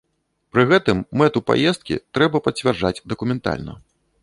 Пры 0.53 0.63
гэтым 0.71 1.03
мэту 1.23 1.43
паездкі 1.51 1.99
трэба 2.19 2.43
пацвярджаць 2.49 2.95
дакументальна. 3.13 3.79